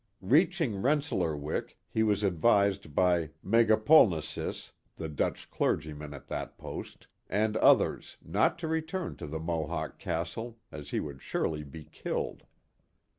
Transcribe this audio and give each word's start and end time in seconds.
Reaching 0.23 0.81
Rensselaerwyck, 0.81 1.77
he 1.87 2.01
was 2.01 2.23
advised 2.23 2.95
by 2.95 3.29
Megapolensis, 3.45 4.71
the 4.95 5.07
Dutch 5.07 5.51
clergyman 5.51 6.11
at 6.11 6.25
that 6.25 6.57
post, 6.57 7.05
and 7.29 7.53
46 7.53 7.53
The 7.53 7.59
Mohawk 7.59 7.61
Valley 7.61 7.71
others 7.85 8.17
not 8.25 8.57
to 8.57 8.67
return 8.67 9.15
to 9.17 9.27
the 9.27 9.39
Mohawk 9.39 9.99
Castle, 9.99 10.57
as 10.71 10.89
he 10.89 10.99
would 10.99 11.21
surely 11.21 11.63
be 11.63 11.83
killed. 11.83 12.47